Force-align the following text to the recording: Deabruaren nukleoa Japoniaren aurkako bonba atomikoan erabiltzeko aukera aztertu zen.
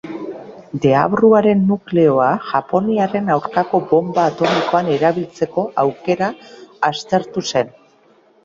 Deabruaren 0.85 1.59
nukleoa 1.71 2.29
Japoniaren 2.47 3.29
aurkako 3.35 3.83
bonba 3.91 4.25
atomikoan 4.31 4.89
erabiltzeko 4.97 5.67
aukera 5.87 6.31
aztertu 6.91 7.47
zen. 7.55 7.71